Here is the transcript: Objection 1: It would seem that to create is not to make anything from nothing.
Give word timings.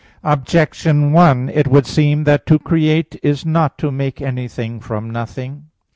Objection 0.23 1.11
1: 1.11 1.49
It 1.49 1.67
would 1.67 1.85
seem 1.85 2.23
that 2.23 2.47
to 2.47 2.57
create 2.57 3.19
is 3.21 3.45
not 3.45 3.77
to 3.77 3.91
make 3.91 4.19
anything 4.19 4.79
from 4.79 5.11
nothing. 5.11 5.65